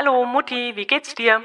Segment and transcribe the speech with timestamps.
[0.00, 1.42] Hallo Mutti, wie geht's dir?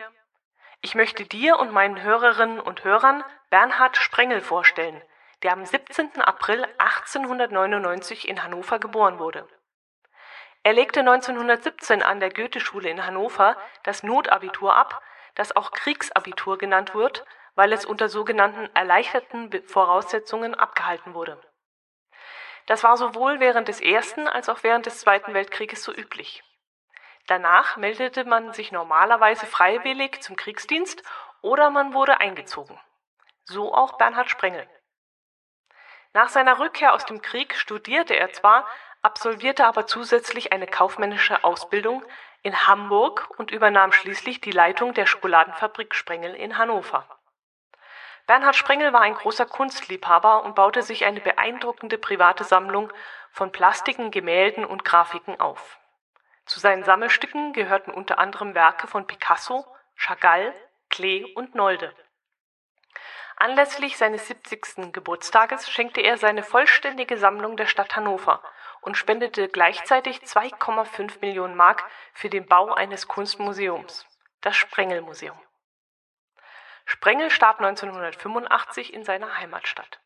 [0.82, 5.02] Ich möchte dir und meinen Hörerinnen und Hörern Bernhard Sprengel vorstellen,
[5.42, 6.22] der am 17.
[6.22, 9.48] April 1899 in Hannover geboren wurde.
[10.62, 15.02] Er legte 1917 an der Goetheschule in Hannover das Notabitur ab,
[15.34, 17.26] das auch Kriegsabitur genannt wird,
[17.56, 21.42] weil es unter sogenannten erleichterten Voraussetzungen abgehalten wurde.
[22.68, 26.44] Das war sowohl während des Ersten als auch während des Zweiten Weltkrieges so üblich.
[27.28, 31.04] Danach meldete man sich normalerweise freiwillig zum Kriegsdienst
[31.42, 32.80] oder man wurde eingezogen.
[33.46, 34.68] So auch Bernhard Sprengel.
[36.14, 38.68] Nach seiner Rückkehr aus dem Krieg studierte er zwar,
[39.02, 42.04] absolvierte aber zusätzlich eine kaufmännische Ausbildung
[42.44, 47.08] in Hamburg und übernahm schließlich die Leitung der Schokoladenfabrik Sprengel in Hannover.
[48.28, 52.92] Bernhard Sprengel war ein großer Kunstliebhaber und baute sich eine beeindruckende private Sammlung
[53.32, 55.80] von Plastiken, Gemälden und Grafiken auf.
[56.46, 60.54] Zu seinen Sammelstücken gehörten unter anderem Werke von Picasso, Chagall,
[60.90, 61.94] Klee und Nolde.
[63.36, 64.94] Anlässlich seines 70.
[64.94, 68.42] Geburtstages schenkte er seine vollständige Sammlung der Stadt Hannover
[68.82, 74.06] und spendete gleichzeitig 2,5 Millionen Mark für den Bau eines Kunstmuseums,
[74.42, 75.40] das Sprengelmuseum.
[76.86, 80.00] Sprengel starb 1985 in seiner Heimatstadt.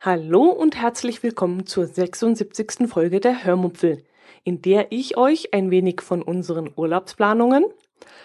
[0.00, 2.88] Hallo und herzlich willkommen zur 76.
[2.88, 4.04] Folge der Hörmupfel,
[4.44, 7.64] in der ich euch ein wenig von unseren Urlaubsplanungen,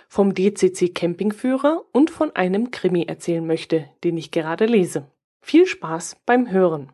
[0.07, 5.07] vom DCC Campingführer und von einem Krimi erzählen möchte, den ich gerade lese.
[5.41, 6.91] Viel Spaß beim Hören.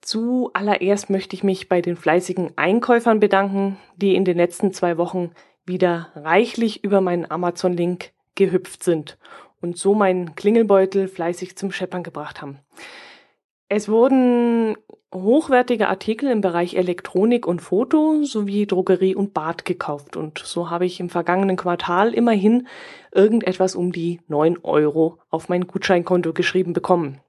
[0.00, 5.32] Zuallererst möchte ich mich bei den fleißigen Einkäufern bedanken, die in den letzten zwei Wochen
[5.68, 9.18] wieder reichlich über meinen Amazon-Link gehüpft sind
[9.60, 12.58] und so meinen Klingelbeutel fleißig zum Scheppern gebracht haben.
[13.68, 14.76] Es wurden
[15.14, 20.86] hochwertige Artikel im Bereich Elektronik und Foto sowie Drogerie und Bad gekauft und so habe
[20.86, 22.66] ich im vergangenen Quartal immerhin
[23.12, 27.20] irgendetwas um die neun Euro auf mein Gutscheinkonto geschrieben bekommen.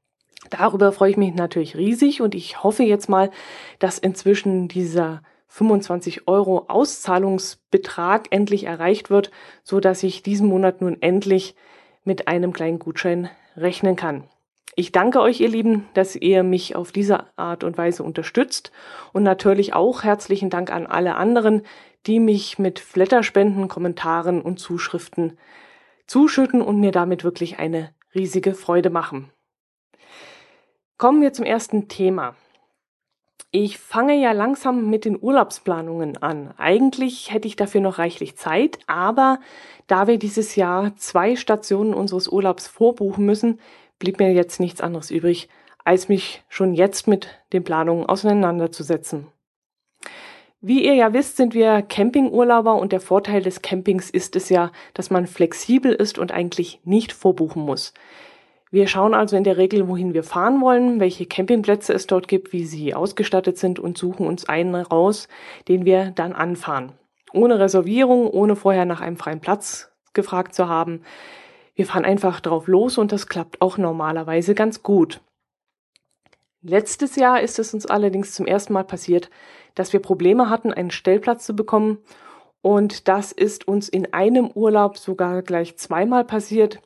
[0.50, 3.32] Darüber freue ich mich natürlich riesig und ich hoffe jetzt mal,
[3.80, 9.32] dass inzwischen dieser 25 Euro Auszahlungsbetrag endlich erreicht wird,
[9.64, 11.56] so dass ich diesen Monat nun endlich
[12.04, 14.24] mit einem kleinen Gutschein rechnen kann.
[14.76, 18.72] Ich danke euch, ihr Lieben, dass ihr mich auf diese Art und Weise unterstützt
[19.12, 21.64] und natürlich auch herzlichen Dank an alle anderen,
[22.06, 25.38] die mich mit Flatterspenden, Kommentaren und Zuschriften
[26.06, 29.32] zuschütten und mir damit wirklich eine riesige Freude machen.
[30.98, 32.36] Kommen wir zum ersten Thema.
[33.52, 36.54] Ich fange ja langsam mit den Urlaubsplanungen an.
[36.58, 39.40] Eigentlich hätte ich dafür noch reichlich Zeit, aber
[39.88, 43.60] da wir dieses Jahr zwei Stationen unseres Urlaubs vorbuchen müssen,
[43.98, 45.50] blieb mir jetzt nichts anderes übrig,
[45.84, 49.28] als mich schon jetzt mit den Planungen auseinanderzusetzen.
[50.62, 54.72] Wie ihr ja wisst, sind wir Campingurlauber und der Vorteil des Campings ist es ja,
[54.94, 57.94] dass man flexibel ist und eigentlich nicht vorbuchen muss.
[58.72, 62.54] Wir schauen also in der Regel, wohin wir fahren wollen, welche Campingplätze es dort gibt,
[62.54, 65.28] wie sie ausgestattet sind und suchen uns einen raus,
[65.68, 66.94] den wir dann anfahren.
[67.34, 71.02] Ohne Reservierung, ohne vorher nach einem freien Platz gefragt zu haben.
[71.74, 75.22] Wir fahren einfach drauf los und das klappt auch normalerweise ganz gut.
[76.62, 79.30] Letztes Jahr ist es uns allerdings zum ersten Mal passiert,
[79.76, 82.00] dass wir Probleme hatten, einen Stellplatz zu bekommen.
[82.62, 86.82] Und das ist uns in einem Urlaub sogar gleich zweimal passiert.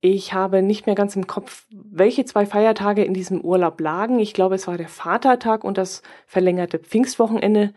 [0.00, 4.18] Ich habe nicht mehr ganz im Kopf, welche zwei Feiertage in diesem Urlaub lagen.
[4.18, 7.72] Ich glaube, es war der Vatertag und das verlängerte Pfingstwochenende,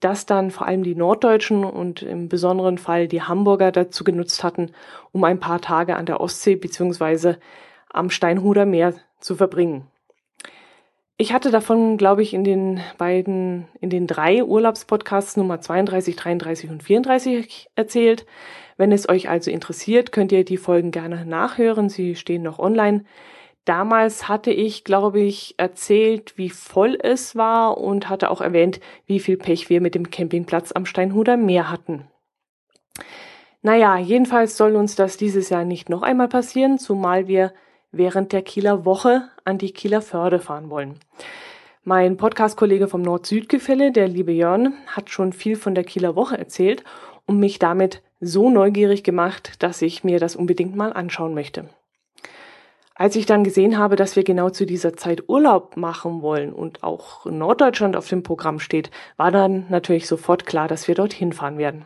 [0.00, 4.70] das dann vor allem die Norddeutschen und im besonderen Fall die Hamburger dazu genutzt hatten,
[5.12, 7.38] um ein paar Tage an der Ostsee beziehungsweise
[7.90, 9.86] am Steinhuder Meer zu verbringen.
[11.18, 16.68] Ich hatte davon, glaube ich, in den beiden, in den drei Urlaubspodcasts Nummer 32, 33
[16.68, 18.26] und 34 erzählt.
[18.76, 21.88] Wenn es euch also interessiert, könnt ihr die Folgen gerne nachhören.
[21.88, 23.04] Sie stehen noch online.
[23.64, 29.18] Damals hatte ich, glaube ich, erzählt, wie voll es war und hatte auch erwähnt, wie
[29.18, 32.04] viel Pech wir mit dem Campingplatz am Steinhuder Meer hatten.
[33.62, 37.52] Naja, jedenfalls soll uns das dieses Jahr nicht noch einmal passieren, zumal wir
[37.90, 41.00] während der Kieler Woche an die Kieler Förde fahren wollen.
[41.82, 46.84] Mein Podcast-Kollege vom Nord-Süd-Gefälle, der liebe Jörn, hat schon viel von der Kieler Woche erzählt
[47.26, 51.68] und mich damit so neugierig gemacht, dass ich mir das unbedingt mal anschauen möchte.
[52.94, 56.82] Als ich dann gesehen habe, dass wir genau zu dieser Zeit Urlaub machen wollen und
[56.82, 61.58] auch Norddeutschland auf dem Programm steht, war dann natürlich sofort klar, dass wir dorthin fahren
[61.58, 61.84] werden.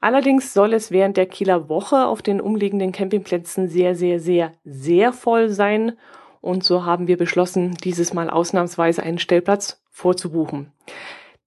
[0.00, 5.12] Allerdings soll es während der Kieler Woche auf den umliegenden Campingplätzen sehr, sehr, sehr, sehr
[5.12, 5.92] voll sein.
[6.40, 10.72] Und so haben wir beschlossen, dieses Mal ausnahmsweise einen Stellplatz vorzubuchen.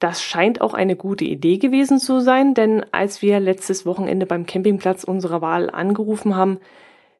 [0.05, 4.45] Das scheint auch eine gute Idee gewesen zu sein, denn als wir letztes Wochenende beim
[4.45, 6.59] Campingplatz unserer Wahl angerufen haben,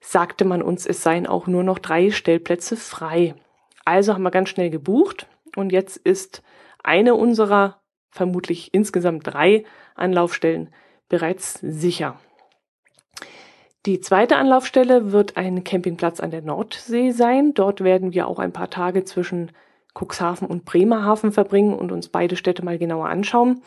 [0.02, 3.34] sagte man uns, es seien auch nur noch drei Stellplätze frei.
[3.86, 6.44] Also haben wir ganz schnell gebucht und jetzt ist
[6.84, 9.66] eine unserer vermutlich insgesamt drei
[9.96, 10.70] Anlaufstellen
[11.10, 12.20] bereits sicher.
[13.88, 17.56] Die zweite Anlaufstelle wird ein Campingplatz an der Nordsee sein.
[17.56, 19.52] Dort werden wir auch ein paar Tage zwischen
[19.96, 23.64] Cuxhaven und Bremerhaven verbringen und uns beide Städte mal genauer anschauen.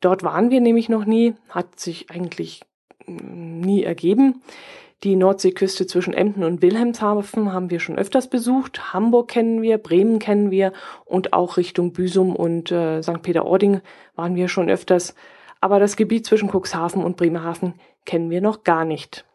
[0.00, 2.62] Dort waren wir nämlich noch nie, hat sich eigentlich
[3.06, 4.42] mm, nie ergeben.
[5.02, 8.94] Die Nordseeküste zwischen Emden und Wilhelmshaven haben wir schon öfters besucht.
[8.94, 10.72] Hamburg kennen wir, Bremen kennen wir
[11.04, 13.20] und auch Richtung Büsum und äh, St.
[13.20, 13.82] Peter-Ording
[14.14, 15.14] waren wir schon öfters.
[15.60, 17.74] Aber das Gebiet zwischen Cuxhaven und Bremerhaven
[18.06, 19.26] kennen wir noch gar nicht.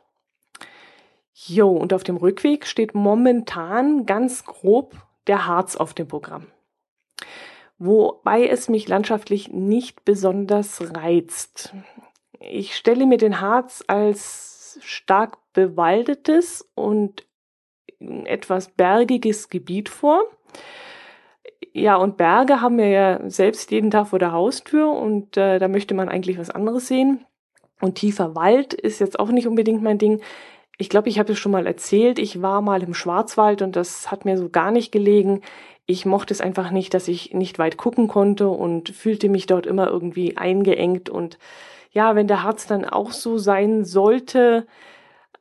[1.34, 4.96] Jo, und auf dem Rückweg steht momentan ganz grob
[5.30, 6.48] der Harz auf dem Programm.
[7.78, 11.74] Wobei es mich landschaftlich nicht besonders reizt.
[12.40, 17.26] Ich stelle mir den Harz als stark bewaldetes und
[18.00, 20.24] etwas bergiges Gebiet vor.
[21.74, 25.68] Ja, und Berge haben wir ja selbst jeden Tag vor der Haustür und äh, da
[25.68, 27.26] möchte man eigentlich was anderes sehen.
[27.80, 30.22] Und tiefer Wald ist jetzt auch nicht unbedingt mein Ding.
[30.82, 32.20] Ich glaube, ich habe es schon mal erzählt.
[32.20, 35.42] Ich war mal im Schwarzwald und das hat mir so gar nicht gelegen.
[35.86, 39.66] Ich mochte es einfach nicht, dass ich nicht weit gucken konnte und fühlte mich dort
[39.66, 41.10] immer irgendwie eingeengt.
[41.10, 41.38] Und
[41.92, 44.68] ja, wenn der Harz dann auch so sein sollte,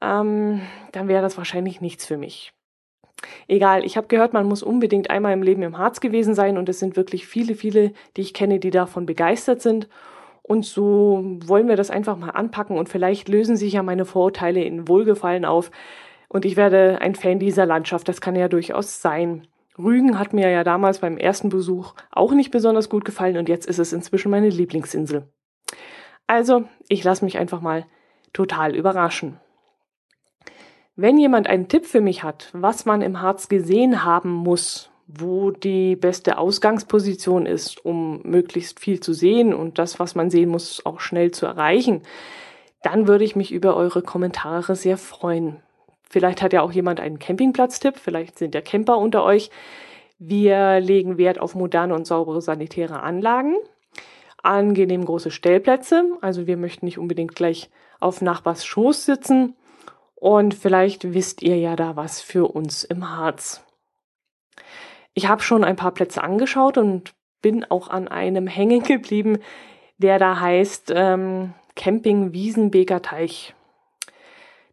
[0.01, 2.53] ähm, dann wäre das wahrscheinlich nichts für mich.
[3.47, 6.69] Egal, ich habe gehört, man muss unbedingt einmal im Leben im Harz gewesen sein und
[6.69, 9.89] es sind wirklich viele, viele, die ich kenne, die davon begeistert sind.
[10.49, 14.65] Und so wollen wir das einfach mal anpacken und vielleicht lösen sich ja meine Vorurteile
[14.65, 15.71] in Wohlgefallen auf.
[16.29, 18.09] Und ich werde ein Fan dieser Landschaft.
[18.09, 19.47] Das kann ja durchaus sein.
[19.79, 23.67] Rügen hat mir ja damals beim ersten Besuch auch nicht besonders gut gefallen und jetzt
[23.67, 25.29] ist es inzwischen meine Lieblingsinsel.
[26.27, 27.85] Also, ich lasse mich einfach mal
[28.33, 29.39] total überraschen.
[30.97, 35.51] Wenn jemand einen Tipp für mich hat, was man im Harz gesehen haben muss, wo
[35.51, 40.85] die beste Ausgangsposition ist, um möglichst viel zu sehen und das, was man sehen muss,
[40.85, 42.03] auch schnell zu erreichen,
[42.83, 45.57] dann würde ich mich über eure Kommentare sehr freuen.
[46.11, 49.51] Vielleicht hat ja auch jemand einen Campingplatztipp, vielleicht sind ja Camper unter euch.
[50.19, 53.57] Wir legen Wert auf moderne und saubere sanitäre Anlagen,
[54.43, 59.57] angenehm große Stellplätze, also wir möchten nicht unbedingt gleich auf Nachbars Schoß sitzen
[60.15, 63.65] und vielleicht wisst ihr ja da was für uns im Harz.
[65.19, 67.13] Ich habe schon ein paar Plätze angeschaut und
[67.43, 69.39] bin auch an einem hängen geblieben,
[69.97, 73.57] der da heißt ähm, Camping Wiesenbeker Teich.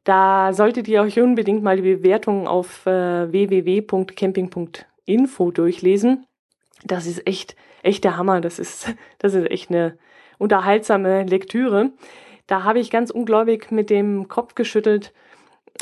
[0.04, 6.28] Da solltet ihr euch unbedingt mal die Bewertungen auf äh, www.camping.info durchlesen.
[6.84, 8.40] Das ist echt, echt der Hammer.
[8.40, 9.98] Das ist, das ist echt eine
[10.38, 11.90] unterhaltsame Lektüre.
[12.46, 15.12] Da habe ich ganz ungläubig mit dem Kopf geschüttelt,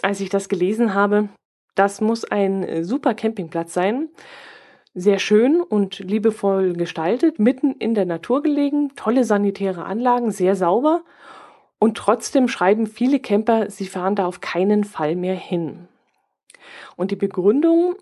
[0.01, 1.27] als ich das gelesen habe.
[1.75, 4.07] Das muss ein super Campingplatz sein
[4.94, 11.04] sehr schön und liebevoll gestaltet, mitten in der Natur gelegen, tolle sanitäre Anlagen, sehr sauber.
[11.80, 15.88] Und trotzdem schreiben viele Camper, sie fahren da auf keinen Fall mehr hin.
[16.95, 17.95] Und die Begründung,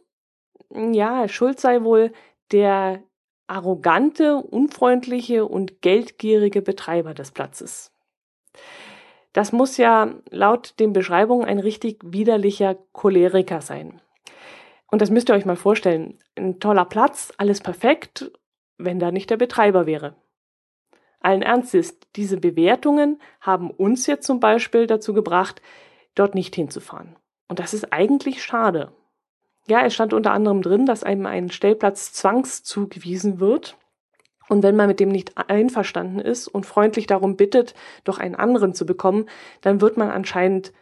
[0.70, 2.12] ja, schuld sei wohl
[2.52, 3.02] der
[3.48, 7.92] arrogante, unfreundliche und geldgierige Betreiber des Platzes.
[9.34, 14.02] Das muss ja laut den Beschreibungen ein richtig widerlicher Choleriker sein.
[14.92, 16.20] Und das müsst ihr euch mal vorstellen.
[16.36, 18.32] Ein toller Platz, alles perfekt,
[18.78, 20.16] wenn da nicht der Betreiber wäre.
[21.22, 25.62] Allen Ernstes, diese Bewertungen haben uns jetzt zum Beispiel dazu gebracht,
[26.16, 27.16] dort nicht hinzufahren.
[27.48, 28.92] Und das ist eigentlich schade.
[29.68, 33.78] Ja, es stand unter anderem drin, dass einem ein Stellplatz zwangszugewiesen wird.
[34.50, 38.74] Und wenn man mit dem nicht einverstanden ist und freundlich darum bittet, doch einen anderen
[38.74, 39.30] zu bekommen,
[39.62, 40.74] dann wird man anscheinend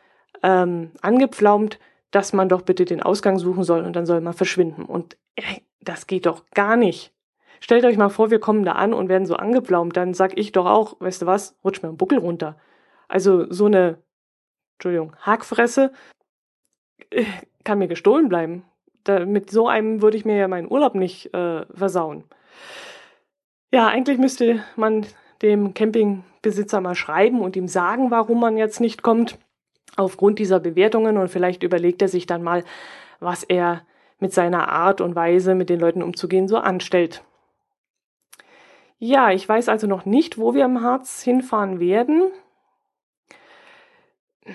[0.42, 1.80] ähm, angepflaumt,
[2.12, 4.84] dass man doch bitte den Ausgang suchen soll und dann soll man verschwinden.
[4.84, 7.13] Und ey, das geht doch gar nicht.
[7.60, 10.51] Stellt euch mal vor, wir kommen da an und werden so angeblaumt, dann sag ich
[10.51, 12.58] doch auch, weißt du was, rutsch mir einen Buckel runter.
[13.08, 13.98] Also so eine,
[14.78, 15.92] Entschuldigung, Hackfresse
[17.10, 17.25] äh,
[17.63, 18.63] kann mir gestohlen bleiben.
[19.04, 22.24] Da, mit so einem würde ich mir ja meinen Urlaub nicht äh, versauen.
[23.72, 25.06] Ja, eigentlich müsste man
[25.42, 29.38] dem Campingbesitzer mal schreiben und ihm sagen, warum man jetzt nicht kommt
[29.96, 32.63] aufgrund dieser Bewertungen und vielleicht überlegt er sich dann mal,
[33.19, 33.84] was er
[34.19, 37.24] mit seiner Art und Weise, mit den Leuten umzugehen, so anstellt.
[38.98, 42.31] Ja, ich weiß also noch nicht, wo wir im Harz hinfahren werden.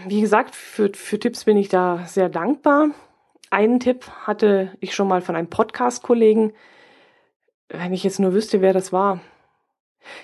[0.07, 2.91] wie gesagt, für, für Tipps bin ich da sehr dankbar.
[3.51, 6.53] Einen Tipp hatte ich schon mal von einem Podcast-Kollegen,
[7.69, 9.21] wenn ich jetzt nur wüsste, wer das war.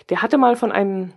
[0.08, 1.12] Der hatte mal von einem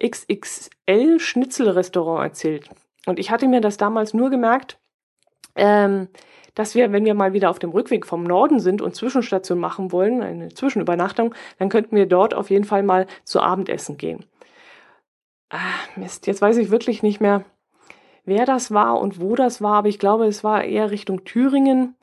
[0.00, 2.68] XXL-Schnitzelrestaurant erzählt.
[3.06, 4.78] Und ich hatte mir das damals nur gemerkt,
[5.56, 6.08] ähm,
[6.54, 9.90] dass wir, wenn wir mal wieder auf dem Rückweg vom Norden sind und Zwischenstation machen
[9.90, 14.24] wollen, eine Zwischenübernachtung, dann könnten wir dort auf jeden Fall mal zu Abendessen gehen.
[15.50, 15.58] Ah,
[15.96, 17.44] Mist, jetzt weiß ich wirklich nicht mehr,
[18.24, 21.96] wer das war und wo das war, aber ich glaube, es war eher Richtung Thüringen.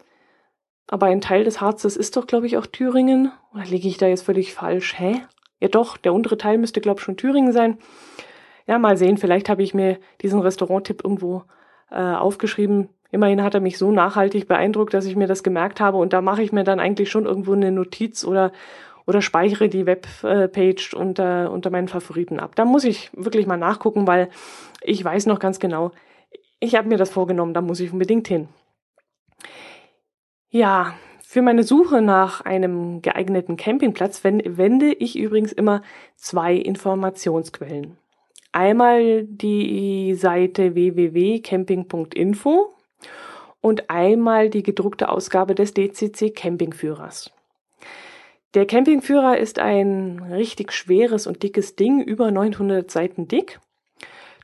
[0.87, 3.31] Aber ein Teil des Harzes ist doch, glaube ich, auch Thüringen.
[3.53, 4.97] Oder liege ich da jetzt völlig falsch?
[4.97, 5.21] Hä?
[5.59, 7.77] Ja doch, der untere Teil müsste, glaube ich, schon Thüringen sein.
[8.69, 11.41] Ja, mal sehen, vielleicht habe ich mir diesen Restaurant-Tipp irgendwo
[11.89, 12.89] äh, aufgeschrieben.
[13.09, 16.21] Immerhin hat er mich so nachhaltig beeindruckt, dass ich mir das gemerkt habe und da
[16.21, 18.51] mache ich mir dann eigentlich schon irgendwo eine Notiz oder
[19.07, 22.55] oder speichere die Webpage unter, unter meinen Favoriten ab.
[22.55, 24.29] Da muss ich wirklich mal nachgucken, weil
[24.83, 25.89] ich weiß noch ganz genau,
[26.59, 28.49] ich habe mir das vorgenommen, da muss ich unbedingt hin.
[30.51, 35.81] Ja, für meine Suche nach einem geeigneten Campingplatz wende ich übrigens immer
[36.17, 37.97] zwei Informationsquellen.
[38.51, 42.73] Einmal die Seite www.camping.info
[43.61, 47.31] und einmal die gedruckte Ausgabe des DCC Campingführers.
[48.55, 53.59] Der Campingführer ist ein richtig schweres und dickes Ding, über 900 Seiten dick.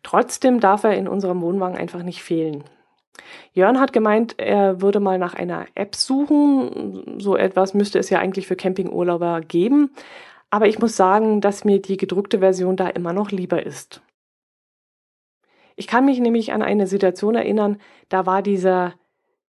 [0.03, 2.63] Trotzdem darf er in unserem Wohnwagen einfach nicht fehlen.
[3.53, 7.19] Jörn hat gemeint, er würde mal nach einer App suchen.
[7.19, 9.89] So etwas müsste es ja eigentlich für Campingurlauber geben.
[10.55, 14.01] Aber ich muss sagen, dass mir die gedruckte Version da immer noch lieber ist.
[15.75, 18.93] Ich kann mich nämlich an eine Situation erinnern, da war dieser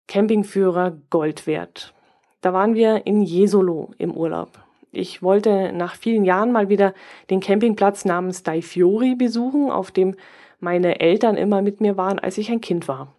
[0.09, 1.95] Campingführer Gold wert.
[2.43, 4.51] Da waren wir in Jesolo im Urlaub.
[4.93, 6.93] Ich wollte nach vielen Jahren mal wieder
[7.31, 10.17] den Campingplatz namens Dai Fiori besuchen, auf dem
[10.59, 13.15] meine Eltern immer mit mir waren, als ich ein Kind war.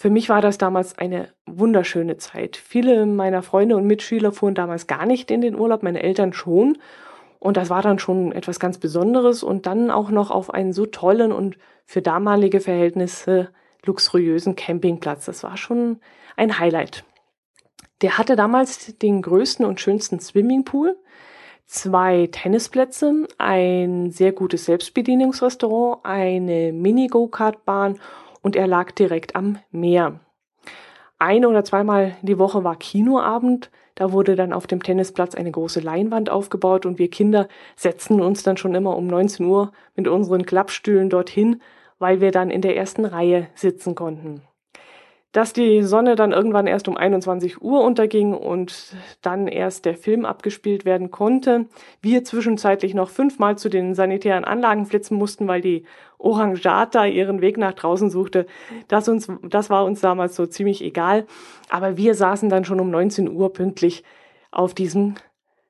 [0.00, 2.56] Für mich war das damals eine wunderschöne Zeit.
[2.56, 6.78] Viele meiner Freunde und Mitschüler fuhren damals gar nicht in den Urlaub, meine Eltern schon.
[7.40, 10.86] Und das war dann schon etwas ganz Besonderes und dann auch noch auf einen so
[10.86, 13.48] tollen und für damalige Verhältnisse
[13.84, 15.24] luxuriösen Campingplatz.
[15.24, 15.98] Das war schon
[16.36, 17.04] ein Highlight.
[18.00, 20.96] Der hatte damals den größten und schönsten Swimmingpool,
[21.66, 27.98] zwei Tennisplätze, ein sehr gutes Selbstbedienungsrestaurant, eine Mini-Go-Kart-Bahn
[28.48, 30.20] und er lag direkt am Meer.
[31.18, 33.70] Ein oder zweimal die Woche war Kinoabend.
[33.94, 38.44] Da wurde dann auf dem Tennisplatz eine große Leinwand aufgebaut und wir Kinder setzten uns
[38.44, 41.60] dann schon immer um 19 Uhr mit unseren Klappstühlen dorthin,
[41.98, 44.40] weil wir dann in der ersten Reihe sitzen konnten
[45.32, 50.24] dass die Sonne dann irgendwann erst um 21 Uhr unterging und dann erst der Film
[50.24, 51.66] abgespielt werden konnte.
[52.00, 55.84] Wir zwischenzeitlich noch fünfmal zu den sanitären Anlagen flitzen mussten, weil die
[56.16, 58.46] Orangata ihren Weg nach draußen suchte.
[58.88, 61.26] Das, uns, das war uns damals so ziemlich egal.
[61.68, 64.04] Aber wir saßen dann schon um 19 Uhr pünktlich
[64.50, 65.16] auf diesem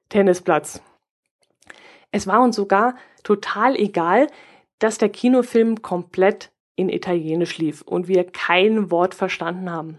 [0.08, 0.80] Tennisplatz.
[2.12, 4.28] Es war uns sogar total egal,
[4.78, 9.98] dass der Kinofilm komplett in Italienisch lief und wir kein Wort verstanden haben.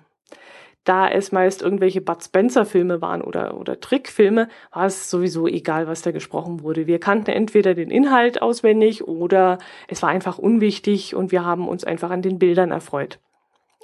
[0.86, 5.88] Da es meist irgendwelche Bud Spencer Filme waren oder, oder Trickfilme, war es sowieso egal,
[5.88, 6.88] was da gesprochen wurde.
[6.88, 9.58] Wir kannten entweder den Inhalt auswendig oder
[9.90, 13.20] es war einfach unwichtig und wir haben uns einfach an den Bildern erfreut.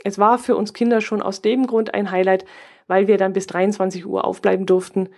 [0.04, 2.46] Es war für uns Kinder schon aus dem Grund ein Highlight,
[2.88, 5.10] weil wir dann bis 23 Uhr aufbleiben durften,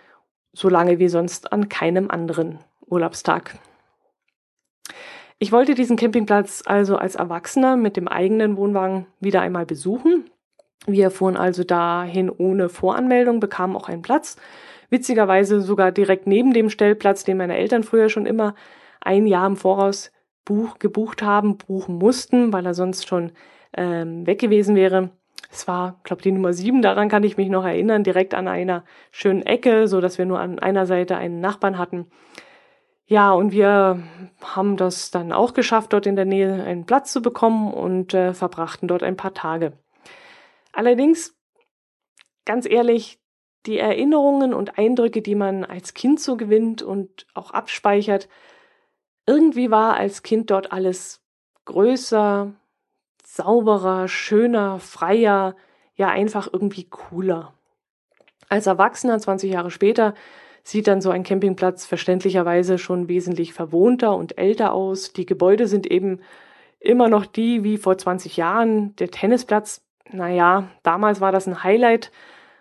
[0.53, 3.53] solange wie sonst an keinem anderen Urlaubstag.
[5.39, 10.29] Ich wollte diesen Campingplatz also als Erwachsener mit dem eigenen Wohnwagen wieder einmal besuchen.
[10.87, 14.37] Wir fuhren also dahin ohne Voranmeldung, bekamen auch einen Platz.
[14.89, 18.55] Witzigerweise sogar direkt neben dem Stellplatz, den meine Eltern früher schon immer
[19.01, 20.11] ein Jahr im Voraus
[20.43, 23.31] buch, gebucht haben, buchen mussten, weil er sonst schon
[23.75, 25.11] ähm, weg gewesen wäre.
[25.51, 28.83] Es war, glaube die Nummer sieben, daran kann ich mich noch erinnern, direkt an einer
[29.11, 32.07] schönen Ecke, so dass wir nur an einer Seite einen Nachbarn hatten.
[33.09, 34.03] Ja, und wir
[34.41, 38.33] haben das dann auch geschafft, dort in der Nähe einen Platz zu bekommen und äh,
[38.33, 39.71] verbrachten dort ein paar Tage.
[40.73, 41.33] Allerdings,
[42.43, 43.19] ganz ehrlich,
[43.65, 48.27] die Erinnerungen und Eindrücke, die man als Kind so gewinnt und auch abspeichert,
[49.25, 51.21] irgendwie war als Kind dort alles
[51.63, 52.53] größer,
[53.23, 55.55] sauberer, schöner, freier,
[55.95, 57.53] ja einfach irgendwie cooler.
[58.49, 60.13] Als Erwachsener, 20 Jahre später,
[60.67, 65.13] sieht dann so ein Campingplatz verständlicherweise schon wesentlich verwohnter und älter aus.
[65.13, 66.19] Die Gebäude sind eben
[66.81, 68.93] immer noch die wie vor 20 Jahren.
[68.97, 69.81] Der Tennisplatz,
[70.11, 72.11] naja, damals war das ein Highlight.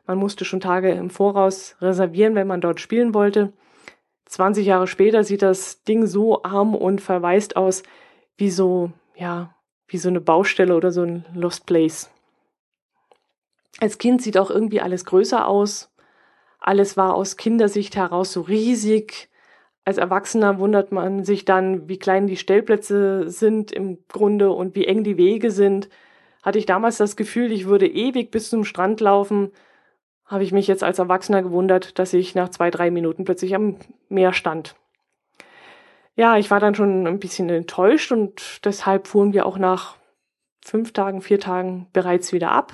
[0.07, 3.53] Man musste schon Tage im Voraus reservieren, wenn man dort spielen wollte.
[4.27, 7.83] 20 Jahre später sieht das Ding so arm und verwaist aus
[8.37, 9.53] wie so, ja,
[9.89, 12.09] wie so eine Baustelle oder so ein Lost Place.
[13.81, 15.91] Als Kind sieht auch irgendwie alles größer aus.
[16.59, 19.29] Alles war aus Kindersicht heraus so riesig.
[19.85, 24.87] Als Erwachsener wundert man sich dann, wie klein die Stellplätze sind im Grunde und wie
[24.87, 25.89] eng die Wege sind.
[26.43, 29.53] Hatte ich damals das Gefühl, ich würde ewig bis zum Strand laufen,
[30.25, 33.77] habe ich mich jetzt als Erwachsener gewundert, dass ich nach zwei, drei Minuten plötzlich am
[34.09, 34.75] Meer stand.
[36.17, 39.97] Ja, ich war dann schon ein bisschen enttäuscht und deshalb fuhren wir auch nach
[40.65, 42.73] fünf Tagen, vier Tagen bereits wieder ab.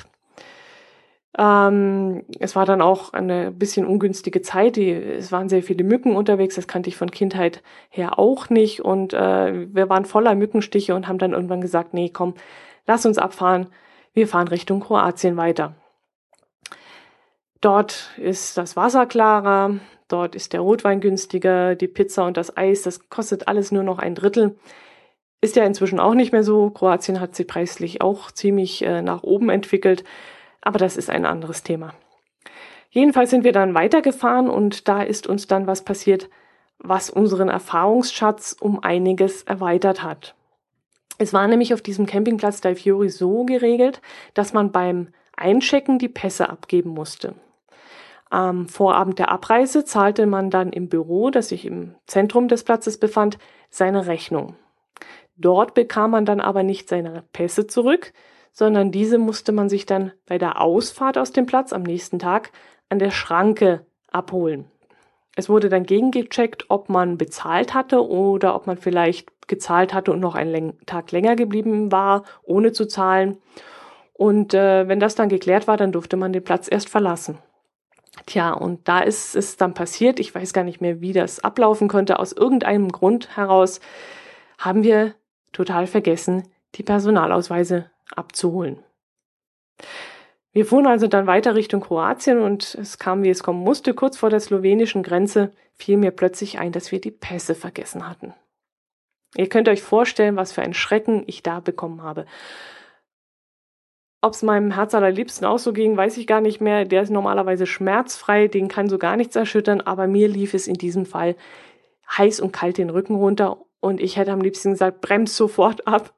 [1.38, 4.76] Ähm, es war dann auch eine bisschen ungünstige Zeit.
[4.76, 6.56] Die, es waren sehr viele Mücken unterwegs.
[6.56, 8.80] Das kannte ich von Kindheit her auch nicht.
[8.80, 12.34] Und äh, wir waren voller Mückenstiche und haben dann irgendwann gesagt, nee, komm,
[12.86, 13.68] lass uns abfahren.
[14.12, 15.74] Wir fahren Richtung Kroatien weiter.
[17.62, 19.76] Dort ist das Wasser klarer,
[20.08, 24.00] dort ist der Rotwein günstiger, die Pizza und das Eis, das kostet alles nur noch
[24.00, 24.56] ein Drittel.
[25.40, 26.70] Ist ja inzwischen auch nicht mehr so.
[26.70, 30.02] Kroatien hat sich preislich auch ziemlich äh, nach oben entwickelt.
[30.62, 31.92] Aber das ist ein anderes Thema.
[32.90, 36.28] Jedenfalls sind wir dann weitergefahren und da ist uns dann was passiert,
[36.78, 40.34] was unseren Erfahrungsschatz um einiges erweitert hat.
[41.18, 44.00] Es war nämlich auf diesem Campingplatz Dai Fiori so geregelt,
[44.34, 47.34] dass man beim Einchecken die Pässe abgeben musste.
[48.30, 52.98] Am Vorabend der Abreise zahlte man dann im Büro, das sich im Zentrum des Platzes
[52.98, 53.38] befand,
[53.70, 54.56] seine Rechnung.
[55.36, 58.12] Dort bekam man dann aber nicht seine Pässe zurück,
[58.52, 62.52] sondern diese musste man sich dann bei der Ausfahrt aus dem Platz am nächsten Tag
[62.88, 64.70] an der Schranke abholen.
[65.34, 70.20] Es wurde dann gegengecheckt, ob man bezahlt hatte oder ob man vielleicht gezahlt hatte und
[70.20, 73.38] noch einen Tag länger geblieben war, ohne zu zahlen.
[74.12, 77.38] Und äh, wenn das dann geklärt war, dann durfte man den Platz erst verlassen.
[78.26, 81.88] Tja, und da ist es dann passiert, ich weiß gar nicht mehr, wie das ablaufen
[81.88, 83.80] konnte, aus irgendeinem Grund heraus
[84.58, 85.14] haben wir
[85.52, 88.82] total vergessen, die Personalausweise abzuholen.
[90.52, 93.94] Wir fuhren also dann weiter Richtung Kroatien und es kam, wie es kommen musste.
[93.94, 98.34] Kurz vor der slowenischen Grenze fiel mir plötzlich ein, dass wir die Pässe vergessen hatten.
[99.36, 102.26] Ihr könnt euch vorstellen, was für ein Schrecken ich da bekommen habe.
[104.20, 106.84] Ob es meinem Herz allerliebsten auch so ging, weiß ich gar nicht mehr.
[106.84, 110.74] Der ist normalerweise schmerzfrei, den kann so gar nichts erschüttern, aber mir lief es in
[110.74, 111.34] diesem Fall
[112.16, 116.14] heiß und kalt den Rücken runter und ich hätte am liebsten gesagt, bremst sofort ab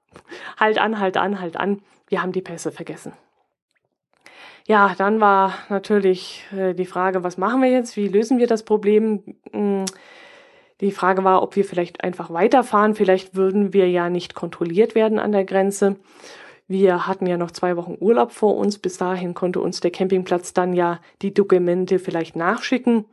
[0.59, 1.83] halt an, halt an, halt an.
[2.09, 3.12] Wir haben die Pässe vergessen.
[4.66, 7.96] Ja, dann war natürlich äh, die Frage, was machen wir jetzt?
[7.96, 9.37] Wie lösen wir das Problem?
[9.53, 9.85] Hm,
[10.81, 12.94] die Frage war, ob wir vielleicht einfach weiterfahren.
[12.94, 15.96] Vielleicht würden wir ja nicht kontrolliert werden an der Grenze.
[16.66, 18.79] Wir hatten ja noch zwei Wochen Urlaub vor uns.
[18.79, 23.05] Bis dahin konnte uns der Campingplatz dann ja die Dokumente vielleicht nachschicken.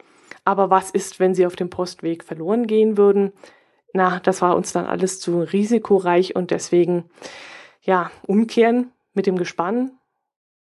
[0.45, 3.33] Aber was ist, wenn sie auf dem Postweg verloren gehen würden?
[3.93, 7.05] Na, das war uns dann alles zu risikoreich und deswegen,
[7.81, 9.91] ja, umkehren mit dem Gespann,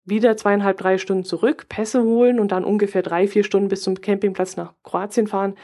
[0.06, 4.02] wieder zweieinhalb, drei Stunden zurück, Pässe holen und dann ungefähr drei, vier Stunden bis zum
[4.02, 5.56] Campingplatz nach Kroatien fahren.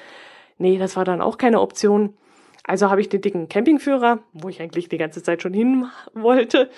[0.57, 2.15] Nee, das war dann auch keine Option.
[2.63, 6.69] Also habe ich den dicken Campingführer, wo ich eigentlich die ganze Zeit schon hin wollte,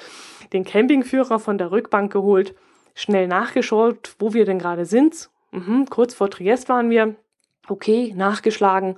[0.54, 2.56] den Campingführer von der Rückbank geholt,
[2.94, 5.30] schnell nachgeschaut, wo wir denn gerade sind.
[5.52, 7.16] Mhm, kurz vor Triest waren wir.
[7.68, 8.98] Okay, nachgeschlagen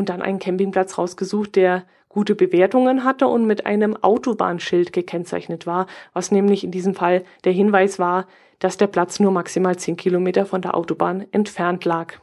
[0.00, 5.86] und dann einen Campingplatz rausgesucht, der gute Bewertungen hatte und mit einem Autobahnschild gekennzeichnet war,
[6.14, 8.26] was nämlich in diesem Fall der Hinweis war,
[8.60, 12.14] dass der Platz nur maximal 10 Kilometer von der Autobahn entfernt lag.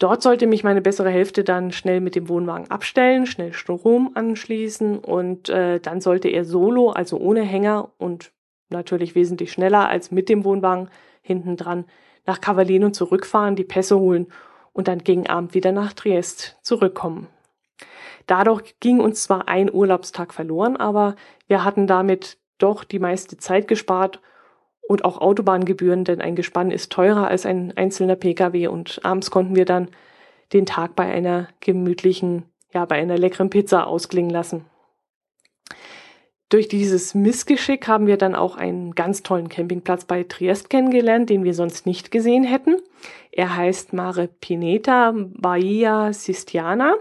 [0.00, 4.98] Dort sollte mich meine bessere Hälfte dann schnell mit dem Wohnwagen abstellen, schnell Strom anschließen
[4.98, 8.32] und äh, dann sollte er solo, also ohne Hänger und
[8.68, 10.90] natürlich wesentlich schneller als mit dem Wohnwagen
[11.22, 11.84] hinten dran
[12.26, 14.26] nach Cavallino zurückfahren, die Pässe holen
[14.76, 17.28] und dann gegen Abend wieder nach Triest zurückkommen.
[18.26, 21.16] Dadurch ging uns zwar ein Urlaubstag verloren, aber
[21.48, 24.20] wir hatten damit doch die meiste Zeit gespart
[24.86, 29.56] und auch Autobahngebühren, denn ein Gespann ist teurer als ein einzelner Pkw und abends konnten
[29.56, 29.88] wir dann
[30.52, 34.66] den Tag bei einer gemütlichen, ja, bei einer leckeren Pizza ausklingen lassen.
[36.48, 41.42] Durch dieses Missgeschick haben wir dann auch einen ganz tollen Campingplatz bei Triest kennengelernt, den
[41.42, 42.76] wir sonst nicht gesehen hätten.
[43.32, 46.94] Er heißt Mare Pineta Bahia Sistiana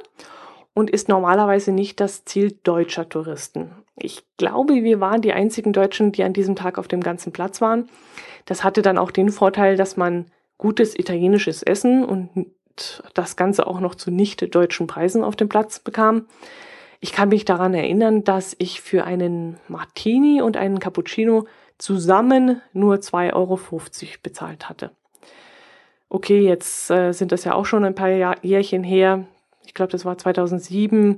[0.73, 3.71] und ist normalerweise nicht das Ziel deutscher Touristen.
[3.97, 7.61] Ich glaube, wir waren die einzigen Deutschen, die an diesem Tag auf dem ganzen Platz
[7.61, 7.87] waren.
[8.45, 10.25] Das hatte dann auch den Vorteil, dass man
[10.57, 12.51] gutes italienisches Essen und
[13.13, 16.25] das Ganze auch noch zu nicht deutschen Preisen auf dem Platz bekam.
[16.99, 21.45] Ich kann mich daran erinnern, dass ich für einen Martini und einen Cappuccino
[21.77, 23.59] zusammen nur 2,50 Euro
[24.23, 24.91] bezahlt hatte.
[26.09, 29.25] Okay, jetzt äh, sind das ja auch schon ein paar Jahr, Jährchen her.
[29.65, 31.17] Ich glaube, das war 2007.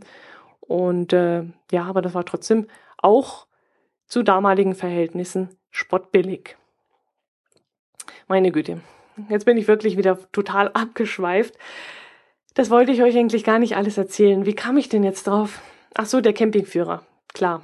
[0.61, 3.47] Und äh, ja, aber das war trotzdem auch
[4.07, 6.57] zu damaligen Verhältnissen spottbillig.
[8.27, 8.81] Meine Güte,
[9.29, 11.55] jetzt bin ich wirklich wieder total abgeschweift.
[12.57, 14.47] Das wollte ich euch eigentlich gar nicht alles erzählen.
[14.47, 15.61] Wie kam ich denn jetzt drauf?
[15.93, 17.03] Ach so, der Campingführer.
[17.35, 17.61] Klar.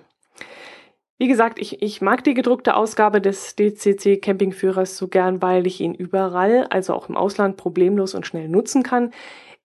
[1.17, 5.81] Wie gesagt, ich, ich mag die gedruckte Ausgabe des DCC Campingführers so gern, weil ich
[5.81, 9.09] ihn überall, also auch im Ausland, problemlos und schnell nutzen kann.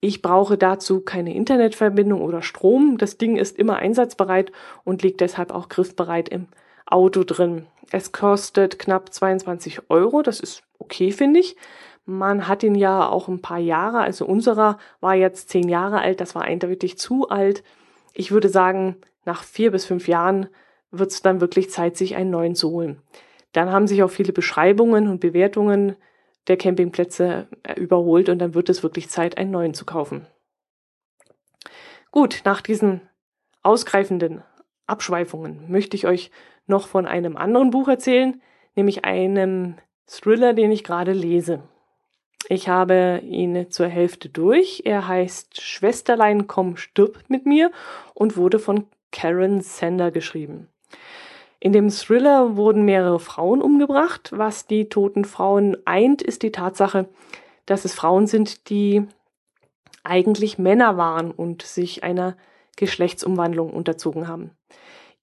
[0.00, 2.96] Ich brauche dazu keine Internetverbindung oder Strom.
[2.96, 4.50] Das Ding ist immer einsatzbereit
[4.84, 6.46] und liegt deshalb auch griffbereit im
[6.86, 7.66] Auto drin.
[7.90, 10.22] Es kostet knapp 22 Euro.
[10.22, 11.54] Das ist okay, finde ich.
[12.10, 16.22] Man hat ihn ja auch ein paar Jahre, also unserer war jetzt zehn Jahre alt,
[16.22, 17.62] das war eindeutig zu alt.
[18.14, 20.48] Ich würde sagen, nach vier bis fünf Jahren
[20.90, 23.02] wird es dann wirklich Zeit, sich einen neuen zu holen.
[23.52, 25.96] Dann haben sich auch viele Beschreibungen und Bewertungen
[26.46, 30.26] der Campingplätze äh, überholt und dann wird es wirklich Zeit, einen neuen zu kaufen.
[32.10, 33.02] Gut, nach diesen
[33.62, 34.42] ausgreifenden
[34.86, 36.30] Abschweifungen möchte ich euch
[36.66, 38.40] noch von einem anderen Buch erzählen,
[38.76, 41.68] nämlich einem Thriller, den ich gerade lese.
[42.48, 44.83] Ich habe ihn zur Hälfte durch.
[44.85, 47.70] Er heißt Schwesterlein, komm, stirb mit mir
[48.14, 50.68] und wurde von Karen Sander geschrieben.
[51.61, 54.31] In dem Thriller wurden mehrere Frauen umgebracht.
[54.33, 57.09] Was die toten Frauen eint, ist die Tatsache,
[57.66, 59.05] dass es Frauen sind, die
[60.05, 62.37] eigentlich Männer waren und sich einer
[62.77, 64.53] Geschlechtsumwandlung unterzogen haben.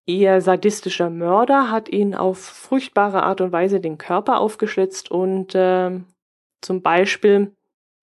[0.05, 5.99] Ihr sadistischer Mörder hat ihnen auf furchtbare Art und Weise den Körper aufgeschlitzt und äh,
[6.65, 7.55] zum Beispiel,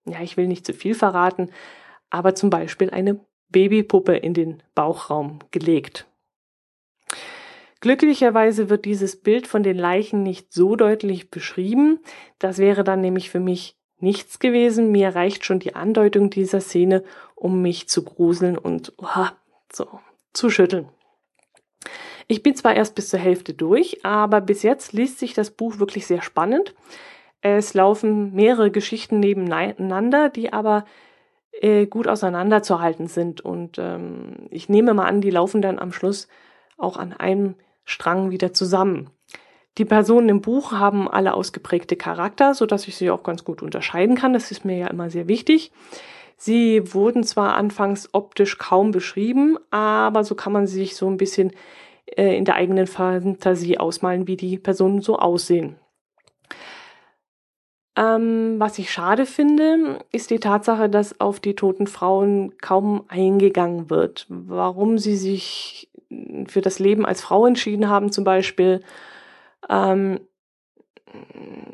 [0.04, 1.50] ja, ich will nicht zu viel verraten,
[2.10, 6.06] aber zum Beispiel eine Babypuppe in den Bauchraum gelegt.
[7.80, 11.98] Glücklicherweise wird dieses Bild von den Leichen nicht so deutlich beschrieben.
[12.38, 14.92] Das wäre dann nämlich für mich nichts gewesen.
[14.92, 17.02] Mir reicht schon die Andeutung dieser Szene,
[17.34, 19.26] um mich zu gruseln und uh,
[19.72, 19.88] so
[20.32, 20.88] zu schütteln.
[22.28, 25.80] Ich bin zwar erst bis zur Hälfte durch, aber bis jetzt liest sich das Buch
[25.80, 26.74] wirklich sehr spannend.
[27.42, 30.84] Es laufen mehrere Geschichten nebeneinander, die aber
[31.60, 33.40] äh, gut auseinanderzuhalten sind.
[33.40, 36.28] Und ähm, ich nehme mal an, die laufen dann am Schluss
[36.78, 39.10] auch an einem Strang wieder zusammen.
[39.78, 43.62] Die Personen im Buch haben alle ausgeprägte Charakter, so dass ich sie auch ganz gut
[43.62, 44.34] unterscheiden kann.
[44.34, 45.72] Das ist mir ja immer sehr wichtig.
[46.36, 51.52] Sie wurden zwar anfangs optisch kaum beschrieben, aber so kann man sich so ein bisschen
[52.06, 55.76] äh, in der eigenen Fantasie ausmalen, wie die Personen so aussehen.
[57.94, 63.90] Ähm, was ich schade finde, ist die Tatsache, dass auf die toten Frauen kaum eingegangen
[63.90, 64.26] wird.
[64.28, 65.90] Warum sie sich
[66.46, 68.80] für das Leben als Frau entschieden haben, zum Beispiel.
[69.68, 70.20] Ähm,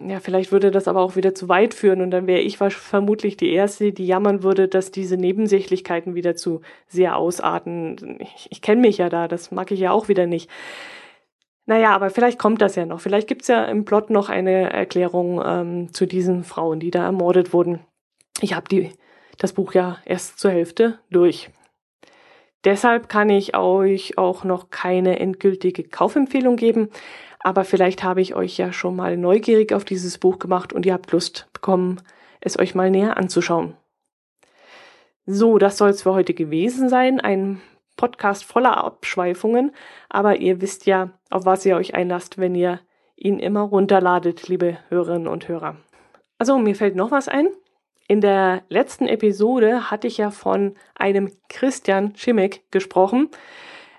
[0.07, 3.37] ja, vielleicht würde das aber auch wieder zu weit führen und dann wäre ich vermutlich
[3.37, 8.19] die Erste, die jammern würde, dass diese Nebensächlichkeiten wieder zu sehr ausarten.
[8.21, 10.51] Ich, ich kenne mich ja da, das mag ich ja auch wieder nicht.
[11.69, 13.03] Naja, aber vielleicht kommt das ja noch.
[13.03, 17.53] Vielleicht gibt's ja im Plot noch eine Erklärung ähm, zu diesen Frauen, die da ermordet
[17.53, 17.81] wurden.
[18.41, 18.91] Ich habe
[19.37, 21.51] das Buch ja erst zur Hälfte durch.
[22.65, 26.89] Deshalb kann ich euch auch noch keine endgültige Kaufempfehlung geben,
[27.41, 30.95] aber vielleicht habe ich euch ja schon mal neugierig auf dieses Buch gemacht und ihr
[30.95, 32.01] habt Lust bekommen,
[32.41, 33.77] es euch mal näher anzuschauen.
[35.27, 37.21] So, das soll es für heute gewesen sein.
[37.21, 37.61] Ein
[37.99, 39.73] Podcast voller Abschweifungen,
[40.09, 42.81] aber ihr wisst ja, auf was ihr euch einlasst, wenn ihr
[43.17, 45.77] ihn immer runterladet, liebe Hörerinnen und Hörer.
[46.39, 47.49] Also, mir fällt noch was ein.
[48.07, 53.29] In der letzten Episode hatte ich ja von einem Christian Schimmick gesprochen.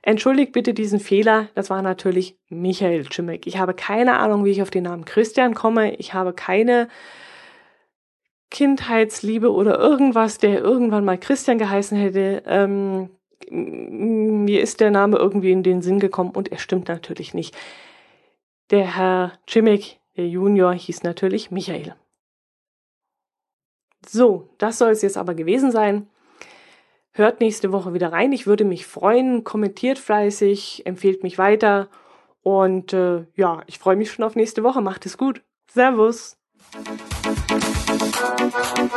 [0.02, 3.46] Entschuldigt bitte diesen Fehler, das war natürlich Michael Schimmick.
[3.46, 5.94] Ich habe keine Ahnung, wie ich auf den Namen Christian komme.
[5.96, 6.88] Ich habe keine
[8.50, 12.42] Kindheitsliebe oder irgendwas, der irgendwann mal Christian geheißen hätte.
[12.48, 13.10] Ähm,
[13.50, 17.56] mir ist der Name irgendwie in den Sinn gekommen und er stimmt natürlich nicht.
[18.70, 21.96] Der Herr Chimmick, der Junior, hieß natürlich Michael.
[24.08, 26.08] So, das soll es jetzt aber gewesen sein.
[27.12, 28.32] Hört nächste Woche wieder rein.
[28.32, 29.44] Ich würde mich freuen.
[29.44, 31.90] Kommentiert fleißig, empfehlt mich weiter.
[32.42, 34.82] Und äh, ja, ich freue mich schon auf nächste Woche.
[34.82, 35.44] Macht es gut.
[35.72, 36.38] Servus.
[38.52, 38.94] Thank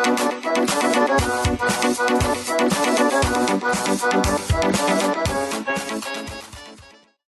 [6.07, 6.52] you.